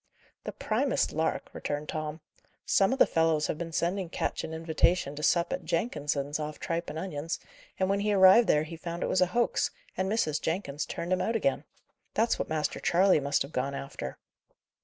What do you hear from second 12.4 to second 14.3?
Master Charley must have gone after."